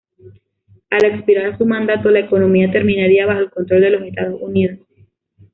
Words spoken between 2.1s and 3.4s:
economía terminaría